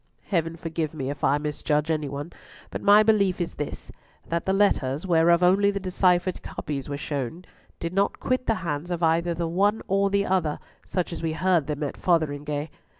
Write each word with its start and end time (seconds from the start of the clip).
Heaven 0.29 0.55
forgive 0.55 0.95
me 0.95 1.11
if 1.11 1.23
I 1.23 1.37
misjudge 1.37 1.91
any 1.91 2.09
one, 2.09 2.33
but 2.71 2.81
my 2.81 3.03
belief 3.03 3.39
is 3.39 3.53
this—that 3.53 4.47
the 4.47 4.51
letters, 4.51 5.05
whereof 5.05 5.43
only 5.43 5.69
the 5.69 5.79
deciphered 5.79 6.41
copies 6.41 6.89
were 6.89 6.97
shown, 6.97 7.45
did 7.79 7.93
not 7.93 8.19
quit 8.19 8.47
the 8.47 8.55
hands 8.65 8.89
of 8.89 9.03
either 9.03 9.35
the 9.35 9.47
one 9.47 9.83
or 9.87 10.09
the 10.09 10.25
other, 10.25 10.57
such 10.87 11.13
as 11.13 11.21
we 11.21 11.33
heard 11.33 11.67
them 11.67 11.83
at 11.83 11.95
Fotheringhay. 12.01 12.71